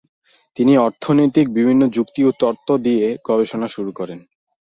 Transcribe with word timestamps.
তিনি 0.57 0.73
অর্থনৈতিক 0.77 1.45
বিভিন্ন 1.57 1.81
যুক্তি 1.95 2.21
ও 2.23 2.39
তত্ত্ব 2.39 2.69
নিয়ে 2.85 3.07
গবেষণা 3.27 3.67
শুরু 3.67 3.91
করেন। 3.99 4.19